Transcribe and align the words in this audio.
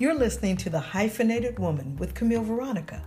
You're 0.00 0.14
listening 0.14 0.56
to 0.58 0.70
The 0.70 0.78
Hyphenated 0.78 1.58
Woman 1.58 1.96
with 1.96 2.14
Camille 2.14 2.44
Veronica, 2.44 3.02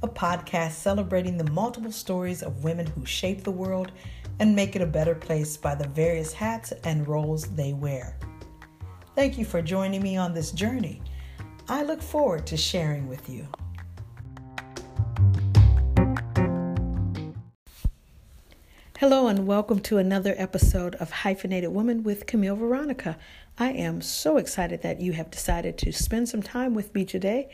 a 0.00 0.06
podcast 0.06 0.74
celebrating 0.74 1.36
the 1.36 1.50
multiple 1.50 1.90
stories 1.90 2.44
of 2.44 2.62
women 2.62 2.86
who 2.86 3.04
shape 3.04 3.42
the 3.42 3.50
world 3.50 3.90
and 4.38 4.54
make 4.54 4.76
it 4.76 4.82
a 4.82 4.86
better 4.86 5.16
place 5.16 5.56
by 5.56 5.74
the 5.74 5.88
various 5.88 6.32
hats 6.32 6.72
and 6.84 7.08
roles 7.08 7.48
they 7.56 7.72
wear. 7.72 8.16
Thank 9.16 9.38
you 9.38 9.44
for 9.44 9.60
joining 9.60 10.02
me 10.02 10.16
on 10.16 10.32
this 10.32 10.52
journey. 10.52 11.02
I 11.68 11.82
look 11.82 12.00
forward 12.00 12.46
to 12.46 12.56
sharing 12.56 13.08
with 13.08 13.28
you. 13.28 13.48
Hello, 19.00 19.28
and 19.28 19.46
welcome 19.46 19.80
to 19.80 19.96
another 19.96 20.34
episode 20.36 20.94
of 20.96 21.10
Hyphenated 21.10 21.70
Woman 21.70 22.02
with 22.02 22.26
Camille 22.26 22.54
Veronica. 22.54 23.16
I 23.56 23.70
am 23.70 24.02
so 24.02 24.36
excited 24.36 24.82
that 24.82 25.00
you 25.00 25.12
have 25.12 25.30
decided 25.30 25.78
to 25.78 25.90
spend 25.90 26.28
some 26.28 26.42
time 26.42 26.74
with 26.74 26.94
me 26.94 27.06
today 27.06 27.48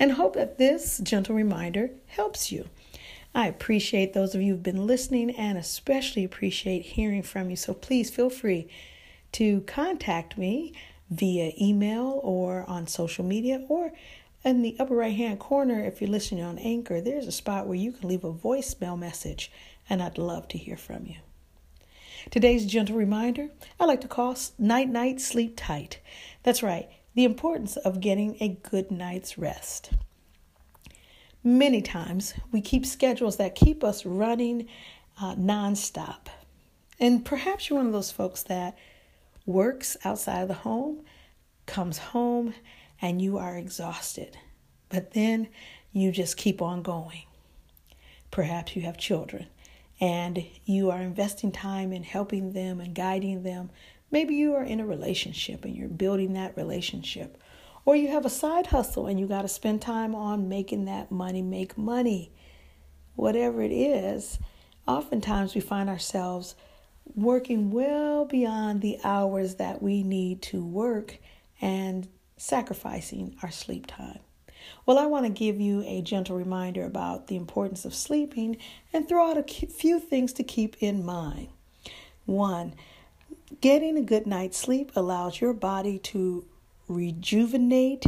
and 0.00 0.10
hope 0.10 0.34
that 0.34 0.58
this 0.58 0.98
gentle 0.98 1.36
reminder 1.36 1.90
helps 2.08 2.50
you. 2.50 2.68
I 3.32 3.46
appreciate 3.46 4.14
those 4.14 4.34
of 4.34 4.42
you 4.42 4.54
who've 4.54 4.64
been 4.64 4.84
listening 4.84 5.30
and 5.30 5.56
especially 5.56 6.24
appreciate 6.24 6.80
hearing 6.80 7.22
from 7.22 7.50
you. 7.50 7.56
So 7.56 7.72
please 7.72 8.10
feel 8.10 8.28
free 8.28 8.66
to 9.30 9.60
contact 9.68 10.36
me 10.36 10.72
via 11.08 11.52
email 11.56 12.18
or 12.24 12.64
on 12.66 12.88
social 12.88 13.24
media 13.24 13.64
or 13.68 13.92
in 14.42 14.62
the 14.62 14.74
upper 14.78 14.94
right 14.94 15.14
hand 15.14 15.38
corner, 15.38 15.84
if 15.84 16.00
you're 16.00 16.08
listening 16.08 16.42
on 16.42 16.58
Anchor, 16.58 17.00
there's 17.00 17.26
a 17.26 17.32
spot 17.32 17.66
where 17.66 17.76
you 17.76 17.92
can 17.92 18.08
leave 18.08 18.24
a 18.24 18.32
voicemail 18.32 18.98
message, 18.98 19.52
and 19.90 20.00
I'd 20.00 20.16
love 20.16 20.46
to 20.48 20.58
hear 20.58 20.76
from 20.76 21.04
you. 21.04 21.16
Today's 22.30 22.64
gentle 22.64 22.96
reminder 22.96 23.48
I 23.78 23.86
like 23.86 24.00
to 24.02 24.08
call 24.08 24.36
Night 24.56 24.88
Night 24.88 25.20
Sleep 25.20 25.54
Tight. 25.56 25.98
That's 26.44 26.62
right, 26.62 26.88
the 27.14 27.24
importance 27.24 27.76
of 27.76 28.00
getting 28.00 28.36
a 28.40 28.60
good 28.70 28.90
night's 28.92 29.36
rest. 29.36 29.90
Many 31.42 31.82
times 31.82 32.34
we 32.52 32.60
keep 32.60 32.86
schedules 32.86 33.36
that 33.38 33.54
keep 33.54 33.82
us 33.82 34.06
running 34.06 34.68
uh, 35.20 35.34
nonstop. 35.34 36.28
And 37.00 37.24
perhaps 37.24 37.68
you're 37.68 37.78
one 37.78 37.86
of 37.86 37.92
those 37.92 38.12
folks 38.12 38.42
that 38.44 38.78
works 39.46 39.96
outside 40.04 40.42
of 40.42 40.48
the 40.48 40.54
home, 40.54 41.00
comes 41.66 41.98
home, 41.98 42.54
and 43.00 43.20
you 43.20 43.38
are 43.38 43.56
exhausted. 43.56 44.36
But 44.90 45.12
then 45.12 45.48
you 45.92 46.12
just 46.12 46.36
keep 46.36 46.60
on 46.60 46.82
going. 46.82 47.22
Perhaps 48.30 48.76
you 48.76 48.82
have 48.82 48.98
children 48.98 49.46
and 50.00 50.44
you 50.64 50.90
are 50.90 51.00
investing 51.00 51.52
time 51.52 51.92
in 51.92 52.02
helping 52.02 52.52
them 52.52 52.80
and 52.80 52.94
guiding 52.94 53.42
them. 53.42 53.70
Maybe 54.10 54.34
you 54.34 54.54
are 54.54 54.64
in 54.64 54.80
a 54.80 54.86
relationship 54.86 55.64
and 55.64 55.76
you're 55.76 55.88
building 55.88 56.32
that 56.32 56.56
relationship. 56.56 57.36
Or 57.84 57.96
you 57.96 58.08
have 58.08 58.24
a 58.24 58.30
side 58.30 58.68
hustle 58.68 59.06
and 59.06 59.20
you 59.20 59.26
got 59.26 59.42
to 59.42 59.48
spend 59.48 59.82
time 59.82 60.14
on 60.14 60.48
making 60.48 60.86
that 60.86 61.10
money 61.10 61.42
make 61.42 61.76
money. 61.76 62.32
Whatever 63.14 63.62
it 63.62 63.72
is, 63.72 64.38
oftentimes 64.86 65.54
we 65.54 65.60
find 65.60 65.88
ourselves 65.88 66.54
working 67.14 67.70
well 67.70 68.24
beyond 68.24 68.80
the 68.80 68.98
hours 69.04 69.56
that 69.56 69.82
we 69.82 70.02
need 70.02 70.40
to 70.42 70.64
work 70.64 71.18
and 71.60 72.08
sacrificing 72.36 73.36
our 73.42 73.50
sleep 73.50 73.86
time. 73.86 74.20
Well, 74.86 74.98
I 74.98 75.06
want 75.06 75.26
to 75.26 75.30
give 75.30 75.60
you 75.60 75.82
a 75.82 76.02
gentle 76.02 76.36
reminder 76.36 76.84
about 76.84 77.26
the 77.26 77.36
importance 77.36 77.84
of 77.84 77.94
sleeping 77.94 78.56
and 78.92 79.08
throw 79.08 79.30
out 79.30 79.38
a 79.38 79.42
few 79.42 80.00
things 80.00 80.32
to 80.34 80.42
keep 80.42 80.76
in 80.80 81.04
mind. 81.04 81.48
One, 82.26 82.74
getting 83.60 83.96
a 83.96 84.02
good 84.02 84.26
night's 84.26 84.58
sleep 84.58 84.92
allows 84.94 85.40
your 85.40 85.52
body 85.52 85.98
to 85.98 86.44
rejuvenate, 86.88 88.04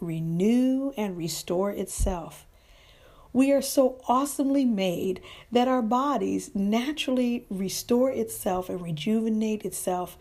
renew, 0.00 0.92
and 0.96 1.16
restore 1.16 1.70
itself. 1.70 2.46
We 3.32 3.52
are 3.52 3.60
so 3.60 4.00
awesomely 4.08 4.64
made 4.64 5.20
that 5.52 5.68
our 5.68 5.82
bodies 5.82 6.50
naturally 6.54 7.44
restore 7.50 8.10
itself 8.10 8.70
and 8.70 8.80
rejuvenate 8.80 9.64
itself 9.64 10.16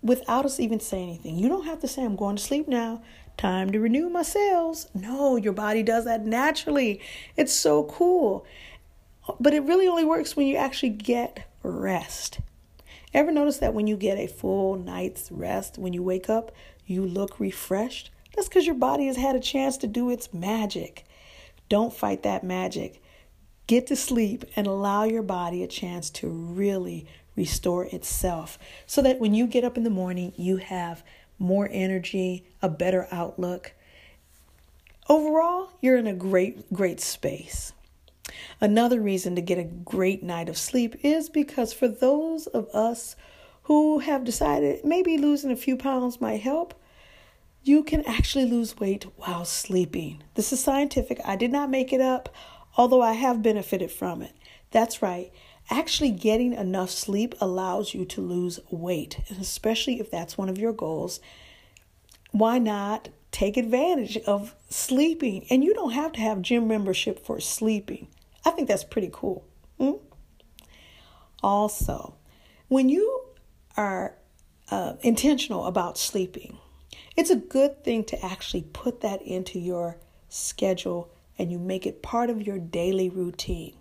without 0.00 0.44
us 0.44 0.60
even 0.60 0.78
saying 0.78 1.08
anything. 1.08 1.36
You 1.36 1.48
don't 1.48 1.64
have 1.64 1.80
to 1.80 1.88
say, 1.88 2.04
I'm 2.04 2.14
going 2.14 2.36
to 2.36 2.42
sleep 2.42 2.68
now 2.68 3.02
time 3.36 3.70
to 3.72 3.80
renew 3.80 4.08
my 4.08 4.22
cells. 4.22 4.88
No, 4.94 5.36
your 5.36 5.52
body 5.52 5.82
does 5.82 6.04
that 6.04 6.24
naturally. 6.24 7.00
It's 7.36 7.52
so 7.52 7.84
cool. 7.84 8.46
But 9.40 9.54
it 9.54 9.64
really 9.64 9.88
only 9.88 10.04
works 10.04 10.36
when 10.36 10.46
you 10.46 10.56
actually 10.56 10.90
get 10.90 11.48
rest. 11.62 12.40
Ever 13.12 13.32
notice 13.32 13.58
that 13.58 13.74
when 13.74 13.86
you 13.86 13.96
get 13.96 14.18
a 14.18 14.26
full 14.26 14.76
night's 14.76 15.30
rest, 15.32 15.78
when 15.78 15.92
you 15.92 16.02
wake 16.02 16.28
up, 16.28 16.52
you 16.86 17.04
look 17.04 17.40
refreshed? 17.40 18.10
That's 18.34 18.48
because 18.48 18.66
your 18.66 18.74
body 18.74 19.06
has 19.06 19.16
had 19.16 19.34
a 19.34 19.40
chance 19.40 19.76
to 19.78 19.86
do 19.86 20.10
its 20.10 20.34
magic. 20.34 21.06
Don't 21.68 21.92
fight 21.92 22.22
that 22.22 22.44
magic. 22.44 23.02
Get 23.66 23.86
to 23.88 23.96
sleep 23.96 24.44
and 24.54 24.66
allow 24.66 25.04
your 25.04 25.22
body 25.22 25.62
a 25.62 25.66
chance 25.66 26.10
to 26.10 26.28
really 26.28 27.06
restore 27.34 27.84
itself 27.86 28.58
so 28.86 29.02
that 29.02 29.18
when 29.18 29.34
you 29.34 29.46
get 29.46 29.64
up 29.64 29.76
in 29.76 29.82
the 29.84 29.90
morning, 29.90 30.32
you 30.36 30.58
have 30.58 31.02
more 31.38 31.68
energy, 31.70 32.46
a 32.62 32.68
better 32.68 33.06
outlook. 33.10 33.72
Overall, 35.08 35.70
you're 35.80 35.96
in 35.96 36.06
a 36.06 36.14
great, 36.14 36.72
great 36.72 37.00
space. 37.00 37.72
Another 38.60 39.00
reason 39.00 39.36
to 39.36 39.42
get 39.42 39.58
a 39.58 39.64
great 39.64 40.22
night 40.22 40.48
of 40.48 40.58
sleep 40.58 40.96
is 41.02 41.28
because 41.28 41.72
for 41.72 41.88
those 41.88 42.46
of 42.48 42.68
us 42.70 43.16
who 43.64 44.00
have 44.00 44.24
decided 44.24 44.84
maybe 44.84 45.18
losing 45.18 45.50
a 45.50 45.56
few 45.56 45.76
pounds 45.76 46.20
might 46.20 46.40
help, 46.40 46.74
you 47.62 47.82
can 47.82 48.04
actually 48.04 48.46
lose 48.46 48.78
weight 48.78 49.04
while 49.16 49.44
sleeping. 49.44 50.22
This 50.34 50.52
is 50.52 50.62
scientific. 50.62 51.20
I 51.24 51.36
did 51.36 51.50
not 51.50 51.70
make 51.70 51.92
it 51.92 52.00
up, 52.00 52.28
although 52.76 53.02
I 53.02 53.12
have 53.14 53.42
benefited 53.42 53.90
from 53.90 54.22
it. 54.22 54.32
That's 54.70 55.02
right. 55.02 55.32
Actually, 55.68 56.12
getting 56.12 56.52
enough 56.52 56.90
sleep 56.90 57.34
allows 57.40 57.92
you 57.92 58.04
to 58.04 58.20
lose 58.20 58.60
weight, 58.70 59.20
especially 59.40 59.98
if 59.98 60.10
that's 60.10 60.38
one 60.38 60.48
of 60.48 60.58
your 60.58 60.72
goals. 60.72 61.20
Why 62.30 62.58
not 62.58 63.08
take 63.32 63.56
advantage 63.56 64.16
of 64.18 64.54
sleeping? 64.70 65.46
And 65.50 65.64
you 65.64 65.74
don't 65.74 65.92
have 65.92 66.12
to 66.12 66.20
have 66.20 66.42
gym 66.42 66.68
membership 66.68 67.24
for 67.24 67.40
sleeping. 67.40 68.08
I 68.44 68.50
think 68.50 68.68
that's 68.68 68.84
pretty 68.84 69.10
cool. 69.12 69.44
Hmm? 69.78 69.92
Also, 71.42 72.14
when 72.68 72.88
you 72.88 73.24
are 73.76 74.16
uh, 74.70 74.94
intentional 75.00 75.66
about 75.66 75.98
sleeping, 75.98 76.58
it's 77.16 77.30
a 77.30 77.36
good 77.36 77.82
thing 77.82 78.04
to 78.04 78.24
actually 78.24 78.62
put 78.62 79.00
that 79.00 79.22
into 79.22 79.58
your 79.58 79.98
schedule 80.28 81.10
and 81.38 81.50
you 81.50 81.58
make 81.58 81.86
it 81.86 82.02
part 82.02 82.30
of 82.30 82.46
your 82.46 82.58
daily 82.58 83.08
routine. 83.08 83.76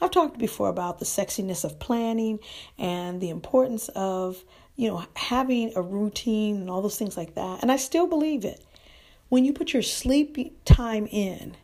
I've 0.00 0.10
talked 0.10 0.38
before 0.38 0.68
about 0.68 0.98
the 0.98 1.04
sexiness 1.04 1.64
of 1.64 1.78
planning 1.78 2.38
and 2.78 3.20
the 3.20 3.30
importance 3.30 3.88
of, 3.90 4.44
you 4.76 4.88
know, 4.88 5.04
having 5.16 5.72
a 5.74 5.82
routine 5.82 6.56
and 6.56 6.70
all 6.70 6.82
those 6.82 6.98
things 6.98 7.16
like 7.16 7.34
that. 7.34 7.62
And 7.62 7.72
I 7.72 7.76
still 7.76 8.06
believe 8.06 8.44
it. 8.44 8.64
When 9.28 9.44
you 9.44 9.52
put 9.52 9.72
your 9.72 9.82
sleep 9.82 10.64
time 10.64 11.06
in 11.06 11.56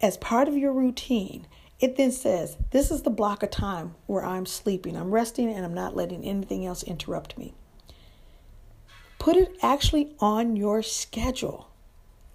as 0.00 0.16
part 0.18 0.48
of 0.48 0.56
your 0.56 0.72
routine, 0.72 1.46
it 1.80 1.96
then 1.96 2.12
says, 2.12 2.56
This 2.70 2.90
is 2.90 3.02
the 3.02 3.10
block 3.10 3.42
of 3.42 3.50
time 3.50 3.94
where 4.06 4.24
I'm 4.24 4.46
sleeping. 4.46 4.96
I'm 4.96 5.10
resting 5.10 5.48
and 5.50 5.64
I'm 5.64 5.74
not 5.74 5.96
letting 5.96 6.24
anything 6.24 6.66
else 6.66 6.82
interrupt 6.82 7.38
me. 7.38 7.54
Put 9.18 9.36
it 9.36 9.56
actually 9.62 10.14
on 10.20 10.56
your 10.56 10.82
schedule. 10.82 11.70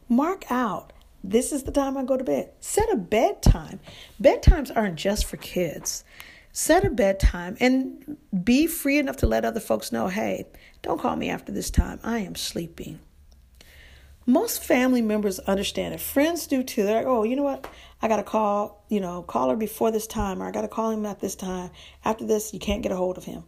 Mark 0.10 0.52
out 0.52 0.94
this 1.24 1.54
is 1.54 1.64
the 1.64 1.72
time 1.72 1.98
I 1.98 2.04
go 2.04 2.18
to 2.18 2.24
bed. 2.24 2.52
Set 2.60 2.92
a 2.92 2.98
bedtime. 2.98 3.80
Bedtimes 4.22 4.76
aren't 4.76 4.98
just 4.98 5.26
for 5.26 5.38
kids. 5.38 6.04
Set 6.52 6.86
a 6.86 6.90
bedtime 6.90 7.58
and 7.60 8.18
be 8.44 8.68
free 8.68 9.00
enough 9.00 9.18
to 9.18 9.28
let 9.28 9.46
other 9.46 9.60
folks 9.60 9.92
know 9.92 10.08
hey, 10.08 10.46
don't 10.82 11.00
call 11.00 11.16
me 11.16 11.30
after 11.30 11.52
this 11.52 11.72
time. 11.72 12.00
I 12.04 12.20
am 12.20 12.36
sleeping. 12.36 13.00
Most 14.26 14.64
family 14.64 15.02
members 15.02 15.40
understand 15.40 15.94
it. 15.94 16.00
Friends 16.00 16.48
do 16.48 16.64
too. 16.64 16.84
They're 16.84 16.98
like, 16.98 17.08
oh, 17.08 17.24
you 17.24 17.36
know 17.36 17.44
what? 17.44 17.68
I 18.02 18.08
got 18.08 18.18
to 18.18 18.24
call, 18.24 18.86
you 18.88 19.00
know, 19.00 19.22
call 19.24 19.50
her 19.50 19.56
before 19.56 19.92
this 19.92 20.08
time, 20.08 20.42
or 20.42 20.48
I 20.48 20.52
got 20.52 20.62
to 20.62 20.68
call 20.68 20.92
him 20.92 21.06
at 21.06 21.20
this 21.20 21.36
time. 21.36 21.72
After 22.06 22.26
this, 22.26 22.54
you 22.54 22.60
can't 22.60 22.82
get 22.84 22.92
a 22.92 22.96
hold 22.96 23.18
of 23.18 23.26
him. 23.26 23.44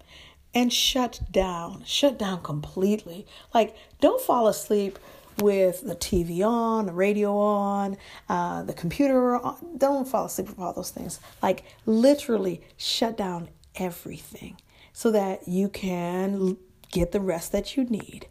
And 0.53 0.71
shut 0.71 1.21
down. 1.31 1.83
Shut 1.85 2.17
down 2.17 2.41
completely. 2.41 3.25
Like, 3.53 3.75
don't 4.01 4.21
fall 4.21 4.47
asleep 4.47 4.99
with 5.39 5.81
the 5.81 5.95
TV 5.95 6.45
on, 6.45 6.85
the 6.85 6.93
radio 6.93 7.37
on, 7.37 7.97
uh, 8.29 8.63
the 8.63 8.73
computer 8.73 9.37
on. 9.37 9.77
Don't 9.77 10.07
fall 10.07 10.25
asleep 10.25 10.49
with 10.49 10.59
all 10.59 10.73
those 10.73 10.91
things. 10.91 11.19
Like 11.41 11.63
literally 11.85 12.61
shut 12.77 13.17
down 13.17 13.49
everything 13.75 14.57
so 14.93 15.11
that 15.11 15.47
you 15.47 15.69
can 15.69 16.57
get 16.91 17.11
the 17.11 17.19
rest 17.19 17.51
that 17.51 17.75
you 17.75 17.83
need. 17.85 18.27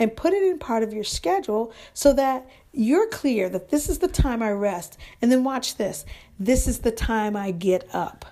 And 0.00 0.16
put 0.16 0.32
it 0.32 0.42
in 0.44 0.58
part 0.58 0.84
of 0.84 0.92
your 0.92 1.04
schedule 1.04 1.72
so 1.92 2.12
that 2.12 2.48
you're 2.72 3.08
clear 3.08 3.48
that 3.48 3.70
this 3.70 3.88
is 3.88 3.98
the 3.98 4.08
time 4.08 4.42
I 4.42 4.52
rest. 4.52 4.96
And 5.20 5.30
then 5.30 5.42
watch 5.42 5.76
this 5.76 6.04
this 6.38 6.68
is 6.68 6.80
the 6.80 6.92
time 6.92 7.36
I 7.36 7.50
get 7.50 7.92
up. 7.92 8.24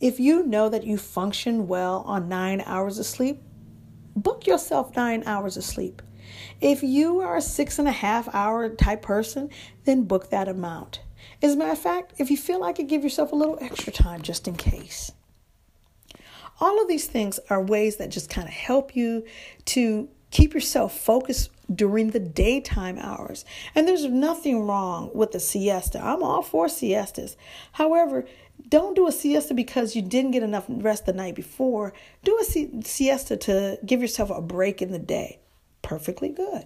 If 0.00 0.20
you 0.20 0.44
know 0.44 0.68
that 0.68 0.84
you 0.84 0.98
function 0.98 1.66
well 1.66 2.04
on 2.06 2.28
nine 2.28 2.62
hours 2.66 2.98
of 2.98 3.06
sleep, 3.06 3.40
book 4.14 4.46
yourself 4.46 4.94
nine 4.94 5.22
hours 5.24 5.56
of 5.56 5.64
sleep. 5.64 6.02
If 6.60 6.82
you 6.82 7.20
are 7.20 7.36
a 7.36 7.42
six 7.42 7.78
and 7.78 7.88
a 7.88 7.92
half 7.92 8.28
hour 8.34 8.68
type 8.68 9.02
person, 9.02 9.50
then 9.84 10.04
book 10.04 10.30
that 10.30 10.48
amount. 10.48 11.00
As 11.42 11.54
a 11.54 11.56
matter 11.56 11.72
of 11.72 11.78
fact, 11.78 12.14
if 12.18 12.30
you 12.30 12.36
feel 12.36 12.60
like 12.60 12.78
it, 12.78 12.88
give 12.88 13.02
yourself 13.02 13.32
a 13.32 13.36
little 13.36 13.58
extra 13.60 13.92
time 13.92 14.22
just 14.22 14.48
in 14.48 14.56
case. 14.56 15.12
All 16.60 16.80
of 16.80 16.88
these 16.88 17.06
things 17.06 17.40
are 17.50 17.62
ways 17.62 17.96
that 17.96 18.10
just 18.10 18.30
kind 18.30 18.46
of 18.46 18.54
help 18.54 18.94
you 18.94 19.24
to 19.66 20.08
keep 20.30 20.54
yourself 20.54 20.98
focused 20.98 21.50
during 21.72 22.10
the 22.10 22.20
daytime 22.20 22.98
hours. 22.98 23.44
And 23.74 23.86
there's 23.88 24.04
nothing 24.04 24.66
wrong 24.66 25.10
with 25.14 25.34
a 25.34 25.40
siesta. 25.40 26.04
I'm 26.04 26.22
all 26.22 26.42
for 26.42 26.68
siestas. 26.68 27.36
However, 27.72 28.24
don't 28.68 28.94
do 28.94 29.06
a 29.06 29.12
siesta 29.12 29.54
because 29.54 29.96
you 29.96 30.02
didn't 30.02 30.32
get 30.32 30.42
enough 30.42 30.64
rest 30.68 31.06
the 31.06 31.12
night 31.12 31.34
before. 31.34 31.92
Do 32.22 32.38
a 32.38 32.44
siesta 32.44 33.36
to 33.36 33.78
give 33.84 34.00
yourself 34.00 34.30
a 34.30 34.40
break 34.40 34.82
in 34.82 34.92
the 34.92 34.98
day. 34.98 35.38
Perfectly 35.84 36.30
good. 36.30 36.64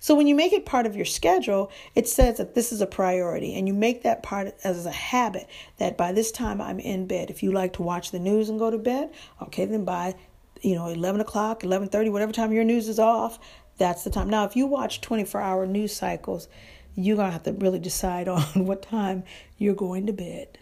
So 0.00 0.14
when 0.14 0.26
you 0.26 0.34
make 0.34 0.52
it 0.52 0.64
part 0.64 0.86
of 0.86 0.96
your 0.96 1.04
schedule, 1.04 1.70
it 1.94 2.08
says 2.08 2.38
that 2.38 2.54
this 2.54 2.72
is 2.72 2.80
a 2.80 2.86
priority, 2.86 3.54
and 3.54 3.66
you 3.66 3.74
make 3.74 4.02
that 4.02 4.22
part 4.22 4.54
as 4.64 4.86
a 4.86 4.90
habit 4.92 5.48
that 5.78 5.98
by 5.98 6.12
this 6.12 6.30
time 6.30 6.60
I'm 6.60 6.78
in 6.78 7.06
bed. 7.06 7.30
If 7.30 7.42
you 7.42 7.52
like 7.52 7.74
to 7.74 7.82
watch 7.82 8.10
the 8.10 8.18
news 8.18 8.48
and 8.48 8.58
go 8.58 8.70
to 8.70 8.78
bed, 8.78 9.10
okay, 9.42 9.64
then 9.64 9.84
by 9.84 10.14
you 10.62 10.74
know 10.76 10.86
11 10.86 11.20
o'clock, 11.20 11.62
11:30, 11.62 12.10
whatever 12.10 12.32
time 12.32 12.52
your 12.52 12.64
news 12.64 12.88
is 12.88 12.98
off, 12.98 13.38
that's 13.76 14.04
the 14.04 14.10
time. 14.10 14.30
Now, 14.30 14.44
if 14.44 14.56
you 14.56 14.66
watch 14.66 15.00
24-hour 15.00 15.66
news 15.66 15.94
cycles, 15.94 16.48
you're 16.94 17.16
gonna 17.16 17.32
have 17.32 17.42
to 17.44 17.52
really 17.52 17.80
decide 17.80 18.28
on 18.38 18.66
what 18.66 18.82
time 18.82 19.24
you're 19.58 19.74
going 19.74 20.06
to 20.06 20.12
bed. 20.12 20.58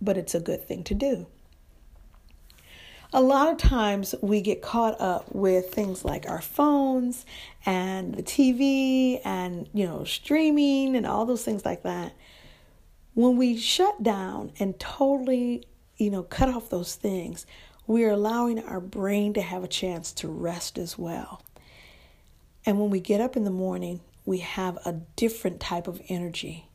But 0.00 0.16
it's 0.16 0.34
a 0.34 0.40
good 0.40 0.66
thing 0.66 0.84
to 0.84 0.94
do 0.94 1.26
a 3.12 3.22
lot 3.22 3.50
of 3.50 3.56
times 3.56 4.14
we 4.20 4.40
get 4.40 4.60
caught 4.60 5.00
up 5.00 5.34
with 5.34 5.72
things 5.72 6.04
like 6.04 6.28
our 6.28 6.42
phones 6.42 7.24
and 7.64 8.14
the 8.14 8.22
TV 8.22 9.20
and 9.24 9.68
you 9.72 9.86
know 9.86 10.04
streaming 10.04 10.94
and 10.94 11.06
all 11.06 11.24
those 11.24 11.44
things 11.44 11.64
like 11.64 11.82
that. 11.82 12.12
When 13.14 13.36
we 13.36 13.56
shut 13.56 14.02
down 14.02 14.52
and 14.58 14.78
totally 14.78 15.66
you 15.96 16.10
know 16.10 16.22
cut 16.22 16.48
off 16.48 16.70
those 16.70 16.94
things 16.94 17.46
we're 17.86 18.10
allowing 18.10 18.62
our 18.62 18.80
brain 18.80 19.32
to 19.32 19.40
have 19.40 19.64
a 19.64 19.68
chance 19.68 20.12
to 20.12 20.28
rest 20.28 20.76
as 20.76 20.98
well. 20.98 21.42
And 22.66 22.78
when 22.78 22.90
we 22.90 23.00
get 23.00 23.22
up 23.22 23.36
in 23.36 23.44
the 23.44 23.50
morning 23.50 24.00
we 24.26 24.38
have 24.38 24.76
a 24.84 24.92
different 25.16 25.58
type 25.58 25.88
of 25.88 26.02
energy. 26.08 26.66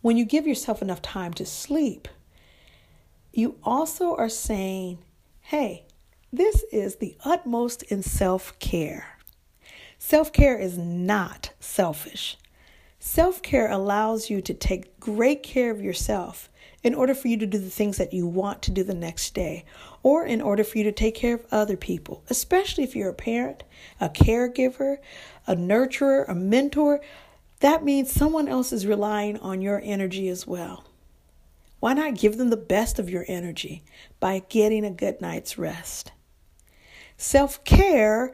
When 0.00 0.16
you 0.16 0.24
give 0.24 0.46
yourself 0.46 0.80
enough 0.80 1.02
time 1.02 1.34
to 1.34 1.44
sleep 1.46 2.06
you 3.32 3.56
also 3.64 4.14
are 4.14 4.28
saying 4.28 4.98
Hey, 5.46 5.84
this 6.32 6.64
is 6.72 6.96
the 6.96 7.16
utmost 7.24 7.82
in 7.82 8.02
self 8.02 8.58
care. 8.58 9.18
Self 9.98 10.32
care 10.32 10.56
is 10.56 10.78
not 10.78 11.50
selfish. 11.60 12.38
Self 12.98 13.42
care 13.42 13.70
allows 13.70 14.30
you 14.30 14.40
to 14.40 14.54
take 14.54 14.98
great 14.98 15.42
care 15.42 15.70
of 15.70 15.82
yourself 15.82 16.48
in 16.82 16.94
order 16.94 17.14
for 17.14 17.28
you 17.28 17.36
to 17.36 17.46
do 17.46 17.58
the 17.58 17.68
things 17.68 17.98
that 17.98 18.14
you 18.14 18.26
want 18.26 18.62
to 18.62 18.70
do 18.70 18.82
the 18.82 18.94
next 18.94 19.34
day, 19.34 19.64
or 20.02 20.24
in 20.24 20.40
order 20.40 20.64
for 20.64 20.78
you 20.78 20.84
to 20.84 20.92
take 20.92 21.16
care 21.16 21.34
of 21.34 21.46
other 21.50 21.76
people, 21.76 22.22
especially 22.30 22.84
if 22.84 22.96
you're 22.96 23.10
a 23.10 23.14
parent, 23.14 23.62
a 24.00 24.08
caregiver, 24.08 24.98
a 25.46 25.54
nurturer, 25.54 26.26
a 26.28 26.34
mentor. 26.34 27.00
That 27.60 27.84
means 27.84 28.10
someone 28.10 28.48
else 28.48 28.72
is 28.72 28.86
relying 28.86 29.38
on 29.40 29.60
your 29.60 29.80
energy 29.84 30.28
as 30.28 30.46
well. 30.46 30.84
Why 31.82 31.94
not 31.94 32.14
give 32.14 32.38
them 32.38 32.50
the 32.50 32.56
best 32.56 33.00
of 33.00 33.10
your 33.10 33.24
energy 33.26 33.82
by 34.20 34.44
getting 34.48 34.84
a 34.84 34.90
good 34.92 35.20
night's 35.20 35.58
rest? 35.58 36.12
Self 37.16 37.64
care 37.64 38.32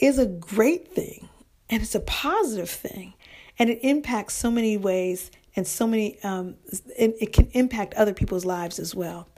is 0.00 0.18
a 0.18 0.26
great 0.26 0.88
thing 0.88 1.28
and 1.70 1.80
it's 1.80 1.94
a 1.94 2.00
positive 2.00 2.68
thing 2.68 3.14
and 3.56 3.70
it 3.70 3.78
impacts 3.82 4.34
so 4.34 4.50
many 4.50 4.76
ways 4.76 5.30
and 5.54 5.64
so 5.64 5.86
many, 5.86 6.20
um, 6.24 6.56
it, 6.98 7.14
it 7.20 7.32
can 7.32 7.46
impact 7.52 7.94
other 7.94 8.12
people's 8.12 8.44
lives 8.44 8.80
as 8.80 8.96
well. 8.96 9.28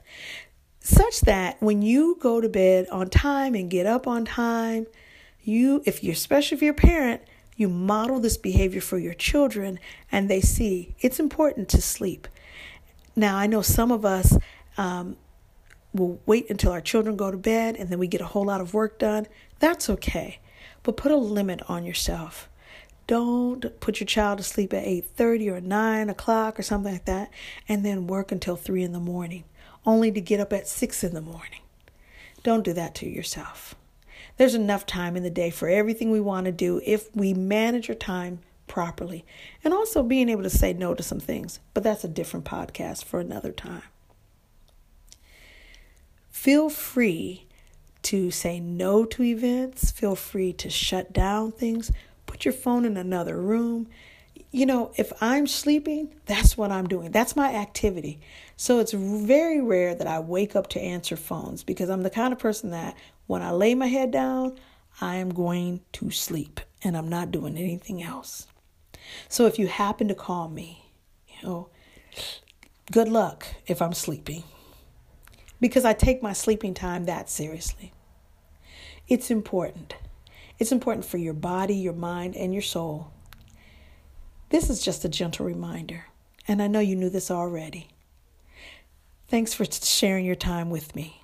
Such 0.79 1.21
that 1.21 1.61
when 1.61 1.83
you 1.83 2.17
go 2.19 2.41
to 2.41 2.49
bed 2.49 2.87
on 2.89 3.11
time 3.11 3.53
and 3.53 3.69
get 3.69 3.85
up 3.85 4.07
on 4.07 4.25
time, 4.25 4.87
you, 5.39 5.83
if 5.85 6.03
you're, 6.03 6.13
especially 6.13 6.55
if 6.55 6.63
you're 6.63 6.71
a 6.71 6.75
parent, 6.75 7.21
you 7.55 7.69
model 7.69 8.19
this 8.19 8.37
behavior 8.37 8.81
for 8.81 8.97
your 8.97 9.13
children 9.13 9.77
and 10.11 10.31
they 10.31 10.41
see 10.41 10.95
it's 11.01 11.19
important 11.19 11.69
to 11.69 11.79
sleep. 11.79 12.27
Now, 13.15 13.37
I 13.37 13.47
know 13.47 13.61
some 13.61 13.91
of 13.91 14.05
us 14.05 14.37
um, 14.77 15.17
will 15.93 16.21
wait 16.25 16.49
until 16.49 16.71
our 16.71 16.81
children 16.81 17.15
go 17.15 17.31
to 17.31 17.37
bed 17.37 17.75
and 17.75 17.89
then 17.89 17.99
we 17.99 18.07
get 18.07 18.21
a 18.21 18.25
whole 18.25 18.45
lot 18.45 18.61
of 18.61 18.73
work 18.73 18.99
done. 18.99 19.27
That's 19.59 19.89
okay. 19.89 20.39
But 20.83 20.97
put 20.97 21.11
a 21.11 21.17
limit 21.17 21.61
on 21.69 21.83
yourself. 21.83 22.49
Don't 23.07 23.79
put 23.79 23.99
your 23.99 24.07
child 24.07 24.37
to 24.37 24.43
sleep 24.43 24.73
at 24.73 24.85
8:30 24.85 25.49
or 25.49 25.59
9 25.59 26.09
o'clock 26.09 26.57
or 26.57 26.63
something 26.63 26.93
like 26.93 27.05
that 27.05 27.29
and 27.67 27.83
then 27.85 28.07
work 28.07 28.31
until 28.31 28.55
3 28.55 28.83
in 28.83 28.93
the 28.93 28.99
morning, 28.99 29.43
only 29.85 30.11
to 30.11 30.21
get 30.21 30.39
up 30.39 30.53
at 30.53 30.67
6 30.67 31.03
in 31.03 31.13
the 31.13 31.21
morning. 31.21 31.61
Don't 32.43 32.63
do 32.63 32.73
that 32.73 32.95
to 32.95 33.09
yourself. 33.09 33.75
There's 34.37 34.55
enough 34.55 34.85
time 34.85 35.17
in 35.17 35.23
the 35.23 35.29
day 35.29 35.49
for 35.49 35.67
everything 35.67 36.09
we 36.09 36.21
want 36.21 36.45
to 36.45 36.51
do 36.51 36.81
if 36.85 37.13
we 37.15 37.33
manage 37.33 37.89
our 37.89 37.95
time 37.95 38.39
properly 38.71 39.25
and 39.65 39.73
also 39.73 40.01
being 40.01 40.29
able 40.29 40.43
to 40.43 40.49
say 40.49 40.71
no 40.71 40.95
to 40.95 41.03
some 41.03 41.19
things. 41.19 41.59
But 41.73 41.83
that's 41.83 42.05
a 42.05 42.07
different 42.07 42.45
podcast 42.45 43.03
for 43.03 43.19
another 43.19 43.51
time. 43.51 43.83
Feel 46.29 46.69
free 46.69 47.47
to 48.03 48.31
say 48.31 48.61
no 48.61 49.03
to 49.03 49.23
events, 49.23 49.91
feel 49.91 50.15
free 50.15 50.53
to 50.53 50.69
shut 50.69 51.11
down 51.11 51.51
things, 51.51 51.91
put 52.25 52.45
your 52.45 52.53
phone 52.53 52.85
in 52.85 52.95
another 52.95 53.35
room. 53.39 53.87
You 54.51 54.65
know, 54.65 54.93
if 54.95 55.11
I'm 55.21 55.47
sleeping, 55.47 56.15
that's 56.25 56.57
what 56.57 56.71
I'm 56.71 56.87
doing. 56.87 57.11
That's 57.11 57.35
my 57.35 57.53
activity. 57.53 58.21
So 58.55 58.79
it's 58.79 58.93
very 58.93 59.61
rare 59.61 59.93
that 59.93 60.07
I 60.07 60.19
wake 60.19 60.55
up 60.55 60.67
to 60.69 60.81
answer 60.81 61.17
phones 61.17 61.63
because 61.63 61.89
I'm 61.89 62.03
the 62.03 62.09
kind 62.09 62.31
of 62.31 62.39
person 62.39 62.71
that 62.71 62.95
when 63.27 63.41
I 63.41 63.51
lay 63.51 63.75
my 63.75 63.87
head 63.87 64.11
down, 64.11 64.57
I 65.01 65.17
am 65.17 65.33
going 65.33 65.81
to 65.93 66.09
sleep 66.09 66.61
and 66.81 66.95
I'm 66.95 67.09
not 67.09 67.31
doing 67.31 67.57
anything 67.57 68.01
else. 68.01 68.47
So 69.29 69.45
if 69.45 69.57
you 69.59 69.67
happen 69.67 70.07
to 70.07 70.15
call 70.15 70.49
me, 70.49 70.91
you 71.27 71.47
know, 71.47 71.69
good 72.91 73.07
luck 73.07 73.47
if 73.67 73.81
I'm 73.81 73.93
sleeping. 73.93 74.43
Because 75.59 75.85
I 75.85 75.93
take 75.93 76.23
my 76.23 76.33
sleeping 76.33 76.73
time 76.73 77.05
that 77.05 77.29
seriously. 77.29 77.93
It's 79.07 79.29
important. 79.29 79.95
It's 80.57 80.71
important 80.71 81.05
for 81.05 81.17
your 81.17 81.33
body, 81.33 81.75
your 81.75 81.93
mind, 81.93 82.35
and 82.35 82.53
your 82.53 82.61
soul. 82.61 83.11
This 84.49 84.69
is 84.69 84.83
just 84.83 85.05
a 85.05 85.09
gentle 85.09 85.45
reminder, 85.45 86.05
and 86.47 86.61
I 86.61 86.67
know 86.67 86.79
you 86.79 86.95
knew 86.95 87.09
this 87.09 87.31
already. 87.31 87.87
Thanks 89.27 89.53
for 89.53 89.65
sharing 89.65 90.25
your 90.25 90.35
time 90.35 90.69
with 90.69 90.95
me. 90.95 91.20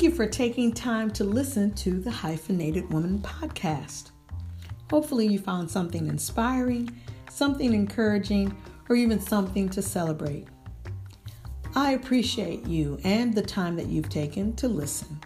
Thank 0.00 0.12
you 0.12 0.16
for 0.16 0.26
taking 0.26 0.72
time 0.72 1.10
to 1.10 1.24
listen 1.24 1.74
to 1.74 2.00
the 2.00 2.10
Hyphenated 2.10 2.90
Woman 2.90 3.18
podcast. 3.18 4.12
Hopefully, 4.88 5.26
you 5.26 5.38
found 5.38 5.70
something 5.70 6.06
inspiring, 6.06 6.98
something 7.28 7.74
encouraging, 7.74 8.56
or 8.88 8.96
even 8.96 9.20
something 9.20 9.68
to 9.68 9.82
celebrate. 9.82 10.48
I 11.74 11.90
appreciate 11.90 12.66
you 12.66 12.98
and 13.04 13.34
the 13.34 13.42
time 13.42 13.76
that 13.76 13.88
you've 13.88 14.08
taken 14.08 14.56
to 14.56 14.68
listen. 14.68 15.20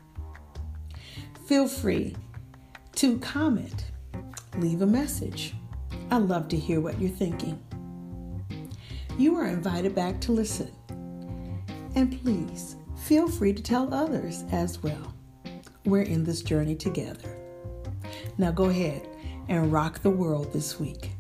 Feel 1.47 1.69
free 1.69 2.16
to 2.97 3.21
comment, 3.21 3.93
leave 4.57 4.83
a 4.83 4.87
message. 4.87 5.54
I 6.11 6.16
love 6.16 6.49
to 6.49 6.57
hear 6.57 6.81
what 6.81 7.00
you're 7.00 7.11
thinking. 7.11 7.62
You 9.19 9.37
are 9.37 9.47
invited 9.47 9.95
back 9.95 10.21
to 10.23 10.33
listen. 10.33 10.73
And 11.95 12.21
please 12.21 12.75
feel 12.96 13.28
free 13.28 13.52
to 13.52 13.62
tell 13.62 13.92
others 13.92 14.44
as 14.52 14.82
well. 14.82 15.14
We're 15.84 16.02
in 16.02 16.24
this 16.24 16.42
journey 16.42 16.74
together. 16.74 17.36
Now 18.38 18.50
go 18.50 18.64
ahead 18.64 19.06
and 19.48 19.72
rock 19.72 20.00
the 20.00 20.10
world 20.10 20.52
this 20.52 20.80
week. 20.80 21.13